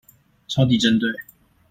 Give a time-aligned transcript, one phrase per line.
[0.47, 1.11] 超級針對